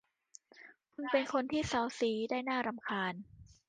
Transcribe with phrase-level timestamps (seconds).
[0.93, 3.13] คุณเป็นคนที่เซ้าซี้ได้น่ารำคาญ